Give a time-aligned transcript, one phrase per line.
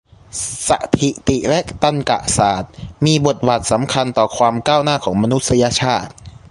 [0.67, 0.69] ส
[0.99, 2.71] ถิติและตรรกะศาสตร์
[3.05, 6.09] มีบทบาทสำคัญต่อ ความก้าวหน้าของมนุษยชาติ